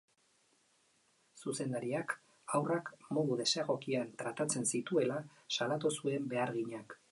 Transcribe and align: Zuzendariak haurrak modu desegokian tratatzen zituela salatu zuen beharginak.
Zuzendariak 1.43 2.15
haurrak 2.59 2.89
modu 3.19 3.37
desegokian 3.43 4.11
tratatzen 4.23 4.67
zituela 4.75 5.21
salatu 5.59 5.95
zuen 6.01 6.29
beharginak. 6.35 7.01